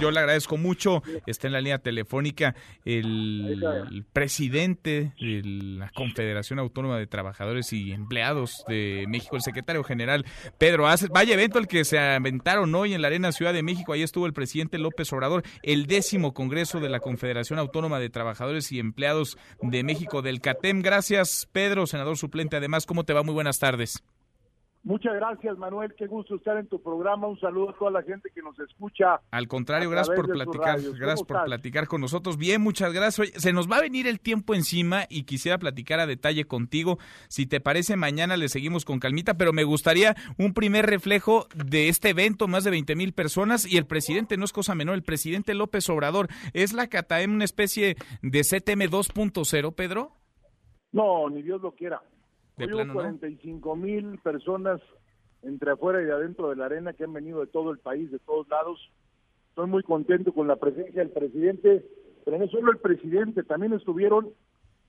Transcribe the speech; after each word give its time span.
Yo 0.00 0.10
le 0.10 0.18
agradezco 0.18 0.56
mucho. 0.56 1.02
Está 1.26 1.46
en 1.46 1.52
la 1.52 1.60
línea 1.60 1.78
telefónica 1.78 2.54
el, 2.84 4.04
presidente 4.12 5.12
de 5.20 5.42
la 5.44 5.90
Confederación 5.90 6.58
Autónoma 6.58 6.98
de 6.98 7.06
Trabajadores 7.06 7.72
y 7.72 7.92
Empleados 7.92 8.64
de 8.66 9.04
México, 9.08 9.36
el 9.36 9.42
secretario 9.42 9.84
general 9.84 10.24
Pedro 10.58 10.88
Aces. 10.88 11.08
Vaya 11.10 11.34
evento 11.34 11.58
el 11.58 11.68
que 11.68 11.84
se 11.84 11.98
aventaron 11.98 12.74
hoy 12.74 12.94
en 12.94 13.02
la 13.02 13.08
Arena 13.08 13.32
Ciudad 13.32 13.52
de 13.52 13.62
México. 13.62 13.92
Ahí 13.92 14.02
estuvo 14.02 14.26
el 14.26 14.32
presidente 14.32 14.78
López 14.78 15.12
Obrador, 15.12 15.42
el 15.62 15.86
décimo 15.86 16.34
Congreso 16.34 16.80
de 16.80 16.88
la 16.88 17.00
Confederación 17.00 17.58
Autónoma 17.58 18.00
de 18.00 18.10
Trabajadores 18.10 18.72
y 18.72 18.80
Empleados 18.80 19.36
de 19.60 19.84
México 19.84 20.22
del 20.22 20.40
CATEM. 20.40 20.82
Gracias, 20.82 21.48
Pedro, 21.52 21.86
senador 21.86 22.16
suplente. 22.16 22.56
Además, 22.56 22.86
¿cómo 22.86 23.04
te 23.04 23.12
va? 23.12 23.22
Muy 23.22 23.34
buenas 23.34 23.58
tardes. 23.58 24.02
Muchas 24.84 25.14
gracias, 25.14 25.56
Manuel. 25.58 25.94
Qué 25.96 26.08
gusto 26.08 26.34
estar 26.34 26.56
en 26.56 26.66
tu 26.66 26.82
programa. 26.82 27.28
Un 27.28 27.38
saludo 27.38 27.70
a 27.70 27.78
toda 27.78 27.92
la 27.92 28.02
gente 28.02 28.30
que 28.34 28.42
nos 28.42 28.58
escucha. 28.58 29.20
Al 29.30 29.46
contrario, 29.46 29.88
gracias 29.88 30.16
por 30.16 30.28
platicar. 30.28 30.80
Gracias 30.80 31.22
por 31.22 31.44
platicar 31.44 31.86
con 31.86 32.00
nosotros. 32.00 32.36
Bien, 32.36 32.60
muchas 32.60 32.92
gracias. 32.92 33.30
se 33.36 33.52
nos 33.52 33.70
va 33.70 33.76
a 33.76 33.80
venir 33.80 34.08
el 34.08 34.18
tiempo 34.18 34.54
encima 34.54 35.04
y 35.08 35.22
quisiera 35.22 35.58
platicar 35.58 36.00
a 36.00 36.06
detalle 36.06 36.46
contigo. 36.46 36.98
Si 37.28 37.46
te 37.46 37.60
parece, 37.60 37.96
mañana 37.96 38.36
le 38.36 38.48
seguimos 38.48 38.84
con 38.84 38.98
calmita, 38.98 39.34
pero 39.34 39.52
me 39.52 39.62
gustaría 39.62 40.16
un 40.36 40.52
primer 40.52 40.86
reflejo 40.86 41.46
de 41.54 41.88
este 41.88 42.10
evento, 42.10 42.48
más 42.48 42.64
de 42.64 42.72
20 42.72 42.96
mil 42.96 43.12
personas 43.12 43.70
y 43.70 43.76
el 43.76 43.86
presidente, 43.86 44.36
no 44.36 44.44
es 44.44 44.52
cosa 44.52 44.74
menor, 44.74 44.96
el 44.96 45.04
presidente 45.04 45.54
López 45.54 45.88
Obrador. 45.90 46.26
¿Es 46.54 46.72
la 46.72 46.88
CATAEM 46.88 47.34
una 47.34 47.44
especie 47.44 47.94
de 48.20 48.40
CTM 48.40 48.90
2.0, 48.90 49.74
Pedro? 49.76 50.10
No, 50.90 51.30
ni 51.30 51.42
Dios 51.42 51.62
lo 51.62 51.70
quiera. 51.72 52.02
Hay 52.58 52.68
45 52.68 53.76
mil 53.76 54.18
personas 54.18 54.80
entre 55.42 55.72
afuera 55.72 56.02
y 56.02 56.10
adentro 56.10 56.50
de 56.50 56.56
la 56.56 56.66
arena 56.66 56.92
que 56.92 57.04
han 57.04 57.12
venido 57.12 57.40
de 57.40 57.46
todo 57.46 57.70
el 57.70 57.78
país, 57.78 58.10
de 58.10 58.18
todos 58.20 58.48
lados. 58.48 58.90
Estoy 59.48 59.66
muy 59.66 59.82
contento 59.82 60.32
con 60.32 60.48
la 60.48 60.56
presencia 60.56 61.02
del 61.02 61.10
presidente, 61.10 61.84
pero 62.24 62.38
no 62.38 62.46
solo 62.48 62.72
el 62.72 62.78
presidente, 62.78 63.42
también 63.42 63.72
estuvieron 63.72 64.30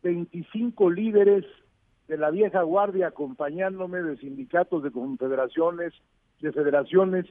25 0.03 0.91
líderes 0.91 1.45
de 2.07 2.17
la 2.17 2.29
vieja 2.29 2.61
guardia 2.61 3.07
acompañándome 3.07 4.01
de 4.01 4.17
sindicatos, 4.17 4.83
de 4.83 4.91
confederaciones, 4.91 5.93
de 6.41 6.51
federaciones, 6.51 7.25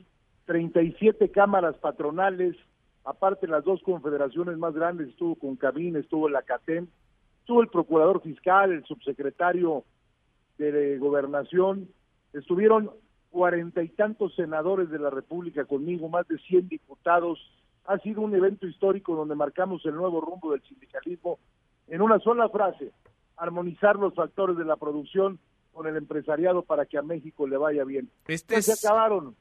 37 0.46 1.30
cámaras 1.30 1.76
patronales, 1.76 2.56
aparte 3.04 3.46
las 3.46 3.64
dos 3.64 3.80
confederaciones 3.82 4.56
más 4.58 4.74
grandes, 4.74 5.08
estuvo 5.08 5.36
con 5.36 5.56
Cabín, 5.56 5.96
estuvo 5.96 6.28
la 6.28 6.42
CATEM, 6.42 6.88
estuvo 7.40 7.62
el 7.62 7.68
procurador 7.68 8.22
fiscal, 8.22 8.72
el 8.72 8.84
subsecretario 8.84 9.84
de 10.58 10.98
gobernación, 10.98 11.88
estuvieron 12.32 12.90
cuarenta 13.30 13.82
y 13.82 13.88
tantos 13.88 14.34
senadores 14.34 14.90
de 14.90 14.98
la 14.98 15.10
República 15.10 15.64
conmigo, 15.64 16.08
más 16.08 16.28
de 16.28 16.38
cien 16.38 16.68
diputados. 16.68 17.38
Ha 17.86 17.98
sido 17.98 18.20
un 18.20 18.34
evento 18.34 18.66
histórico 18.66 19.16
donde 19.16 19.34
marcamos 19.34 19.84
el 19.86 19.94
nuevo 19.94 20.20
rumbo 20.20 20.52
del 20.52 20.62
sindicalismo 20.62 21.38
en 21.88 22.00
una 22.00 22.18
sola 22.20 22.48
frase, 22.48 22.92
armonizar 23.36 23.96
los 23.96 24.14
factores 24.14 24.56
de 24.56 24.64
la 24.64 24.76
producción 24.76 25.38
con 25.72 25.86
el 25.86 25.96
empresariado 25.96 26.62
para 26.62 26.86
que 26.86 26.98
a 26.98 27.02
México 27.02 27.46
le 27.46 27.56
vaya 27.56 27.84
bien. 27.84 28.10
Este 28.28 28.54
pues 28.54 28.66
Se 28.66 28.86
acabaron, 28.86 29.34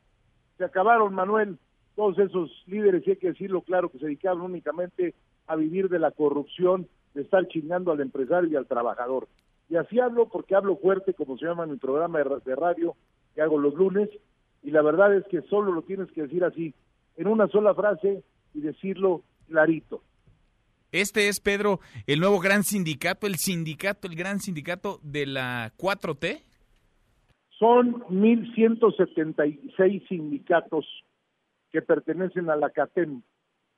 se 0.58 0.64
acabaron, 0.64 1.14
Manuel, 1.14 1.60
todos 1.96 2.18
esos 2.20 2.50
líderes, 2.68 3.06
y 3.06 3.12
hay 3.12 3.18
que 3.18 3.28
decirlo 3.28 3.62
claro, 3.62 3.90
que 3.90 4.00
se 4.00 4.06
dedicaban 4.06 4.42
únicamente 4.42 5.14
a 5.48 5.56
vivir 5.56 5.90
de 5.90 6.00
la 6.00 6.12
corrupción, 6.12 6.88
de 7.14 7.24
estar 7.24 7.46
chingando 7.48 7.92
al 7.92 8.00
empresario 8.00 8.50
y 8.50 8.56
al 8.56 8.66
trabajador. 8.66 9.28
Y 9.72 9.78
así 9.78 10.00
hablo 10.02 10.28
porque 10.28 10.54
hablo 10.54 10.76
fuerte, 10.76 11.14
como 11.14 11.38
se 11.38 11.46
llama 11.46 11.64
en 11.64 11.72
mi 11.72 11.78
programa 11.78 12.20
de 12.20 12.56
radio 12.58 12.98
que 13.34 13.42
hago 13.42 13.58
los 13.58 13.74
lunes, 13.74 14.10
y 14.62 14.72
la 14.72 14.82
verdad 14.82 15.16
es 15.16 15.26
que 15.28 15.42
solo 15.44 15.72
lo 15.72 15.84
tienes 15.84 16.12
que 16.12 16.24
decir 16.24 16.44
así, 16.44 16.74
en 17.16 17.28
una 17.28 17.48
sola 17.48 17.74
frase 17.74 18.22
y 18.54 18.60
decirlo 18.60 19.24
clarito. 19.48 20.04
Este 20.92 21.30
es, 21.30 21.40
Pedro, 21.40 21.80
el 22.06 22.20
nuevo 22.20 22.42
gran 22.42 22.64
sindicato, 22.64 23.28
el 23.28 23.38
sindicato, 23.38 24.10
el 24.10 24.18
gran 24.18 24.42
sindicato 24.42 25.00
de 25.04 25.26
la 25.26 25.72
4T. 25.78 26.42
Son 27.58 28.02
1.176 28.10 30.06
sindicatos 30.10 30.86
que 31.72 31.82
pertenecen 31.82 32.50
a 32.50 32.58
la 32.58 32.72
CATEM, 32.72 33.22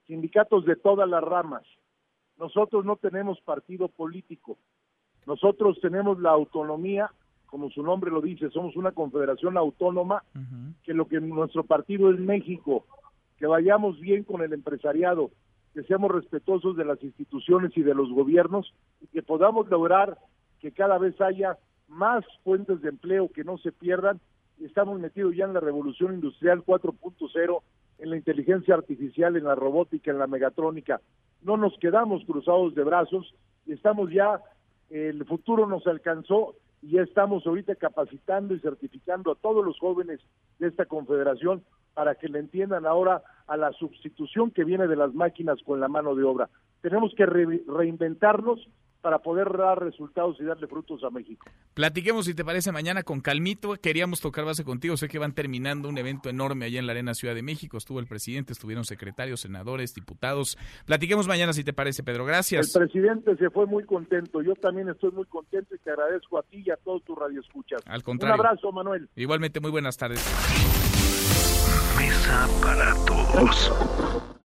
sindicatos 0.07 0.65
de 0.65 0.75
todas 0.75 1.07
las 1.07 1.23
ramas. 1.23 1.61
Nosotros 2.39 2.83
no 2.83 2.95
tenemos 2.95 3.39
partido 3.41 3.89
político, 3.89 4.57
nosotros 5.25 5.79
tenemos 5.81 6.19
la 6.19 6.31
autonomía, 6.31 7.11
como 7.45 7.69
su 7.69 7.83
nombre 7.83 8.11
lo 8.11 8.21
dice, 8.21 8.49
somos 8.49 8.75
una 8.75 8.91
confederación 8.91 9.57
autónoma, 9.57 10.23
que 10.83 10.93
lo 10.93 11.07
que 11.07 11.21
nuestro 11.21 11.63
partido 11.63 12.11
es 12.11 12.19
México, 12.19 12.85
que 13.37 13.47
vayamos 13.47 13.99
bien 13.99 14.23
con 14.23 14.41
el 14.41 14.53
empresariado, 14.53 15.31
que 15.73 15.83
seamos 15.83 16.11
respetuosos 16.11 16.75
de 16.75 16.85
las 16.85 17.01
instituciones 17.03 17.75
y 17.75 17.83
de 17.83 17.95
los 17.95 18.09
gobiernos 18.11 18.73
y 19.01 19.07
que 19.07 19.23
podamos 19.23 19.69
lograr 19.69 20.17
que 20.59 20.71
cada 20.71 20.97
vez 20.97 21.19
haya 21.21 21.57
más 21.87 22.23
fuentes 22.43 22.81
de 22.81 22.89
empleo 22.89 23.29
que 23.29 23.43
no 23.43 23.57
se 23.57 23.71
pierdan. 23.71 24.19
Estamos 24.59 24.99
metidos 24.99 25.35
ya 25.35 25.45
en 25.45 25.53
la 25.53 25.59
revolución 25.59 26.13
industrial 26.13 26.63
4.0, 26.65 27.61
en 27.99 28.09
la 28.09 28.17
inteligencia 28.17 28.75
artificial, 28.75 29.35
en 29.35 29.43
la 29.43 29.55
robótica, 29.55 30.11
en 30.11 30.19
la 30.19 30.27
megatrónica. 30.27 31.01
No 31.41 31.57
nos 31.57 31.77
quedamos 31.79 32.23
cruzados 32.25 32.75
de 32.75 32.83
brazos 32.83 33.33
y 33.65 33.73
estamos 33.73 34.11
ya 34.11 34.41
el 34.93 35.25
futuro 35.25 35.65
nos 35.65 35.87
alcanzó 35.87 36.53
y 36.83 36.91
ya 36.91 37.01
estamos 37.01 37.47
ahorita 37.47 37.73
capacitando 37.75 38.53
y 38.53 38.59
certificando 38.59 39.31
a 39.31 39.35
todos 39.35 39.65
los 39.65 39.79
jóvenes 39.79 40.19
de 40.59 40.67
esta 40.67 40.85
confederación 40.85 41.63
para 41.95 42.13
que 42.13 42.27
le 42.27 42.37
entiendan 42.37 42.85
ahora 42.85 43.23
a 43.47 43.57
la 43.57 43.71
sustitución 43.71 44.51
que 44.51 44.63
viene 44.63 44.87
de 44.87 44.95
las 44.95 45.11
máquinas 45.15 45.57
con 45.63 45.79
la 45.79 45.87
mano 45.87 46.13
de 46.13 46.23
obra. 46.23 46.49
Tenemos 46.81 47.11
que 47.15 47.25
reinventarnos 47.25 48.69
para 49.03 49.19
poder 49.19 49.55
dar 49.57 49.83
resultados 49.83 50.37
y 50.39 50.45
darle 50.45 50.65
frutos 50.65 51.03
a 51.03 51.09
México. 51.09 51.45
Platiquemos, 51.73 52.25
si 52.25 52.33
te 52.33 52.45
parece, 52.45 52.71
mañana 52.71 53.03
con 53.03 53.19
Calmito. 53.19 53.73
Queríamos 53.75 54.21
tocar 54.21 54.45
base 54.45 54.63
contigo. 54.63 54.95
Sé 54.95 55.09
que 55.09 55.19
van 55.19 55.33
terminando 55.33 55.89
un 55.89 55.97
evento 55.97 56.29
enorme 56.29 56.65
allá 56.65 56.79
en 56.79 56.87
la 56.87 56.93
Arena 56.93 57.13
Ciudad 57.13 57.35
de 57.35 57.43
México. 57.43 57.77
Estuvo 57.77 57.99
el 57.99 58.07
presidente, 58.07 58.53
estuvieron 58.53 58.85
secretarios, 58.85 59.41
senadores, 59.41 59.93
diputados. 59.93 60.57
Platiquemos 60.85 61.27
mañana, 61.27 61.51
si 61.51 61.65
te 61.65 61.73
parece, 61.73 62.01
Pedro. 62.01 62.23
Gracias. 62.25 62.73
El 62.73 62.83
presidente 62.83 63.35
se 63.35 63.49
fue 63.49 63.65
muy 63.65 63.83
contento. 63.83 64.41
Yo 64.41 64.55
también 64.55 64.87
estoy 64.87 65.11
muy 65.11 65.25
contento 65.25 65.75
y 65.75 65.79
te 65.79 65.91
agradezco 65.91 66.39
a 66.39 66.43
ti 66.43 66.63
y 66.65 66.71
a 66.71 66.77
todos 66.77 67.03
tus 67.03 67.17
radioescuchas. 67.17 67.81
Al 67.85 68.03
contrario. 68.03 68.35
Un 68.35 68.39
abrazo, 68.39 68.71
Manuel. 68.71 69.09
Igualmente, 69.17 69.59
muy 69.59 69.71
buenas 69.71 69.97
tardes. 69.97 70.23
Mesa 71.97 72.47
para 72.61 72.93
todos. 73.05 74.33